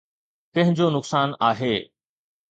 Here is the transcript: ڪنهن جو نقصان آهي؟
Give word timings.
ڪنهن 0.53 0.77
جو 0.79 0.87
نقصان 0.95 1.35
آهي؟ 1.49 1.73